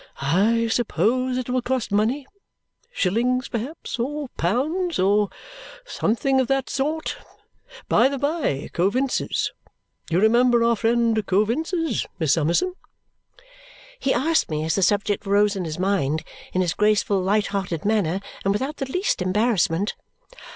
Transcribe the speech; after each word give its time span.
I 0.19 0.67
suppose 0.69 1.37
it 1.37 1.47
will 1.47 1.61
cost 1.61 1.91
money? 1.91 2.25
Shillings 2.91 3.47
perhaps? 3.49 3.99
Or 3.99 4.29
pounds? 4.29 4.97
Or 4.97 5.29
something 5.85 6.39
of 6.41 6.47
that 6.47 6.71
sort? 6.71 7.17
By 7.87 8.07
the 8.07 8.17
by, 8.17 8.69
Coavinses. 8.73 9.51
You 10.09 10.19
remember 10.19 10.63
our 10.63 10.75
friend 10.75 11.23
Coavinses, 11.27 12.07
Miss 12.17 12.33
Summerson?" 12.33 12.73
He 13.99 14.11
asked 14.11 14.49
me 14.49 14.63
as 14.63 14.73
the 14.73 14.81
subject 14.81 15.27
arose 15.27 15.55
in 15.55 15.65
his 15.65 15.77
mind, 15.77 16.23
in 16.51 16.61
his 16.61 16.73
graceful, 16.73 17.21
light 17.21 17.45
hearted 17.53 17.85
manner 17.85 18.21
and 18.43 18.51
without 18.53 18.77
the 18.77 18.91
least 18.91 19.21
embarrassment. 19.21 19.93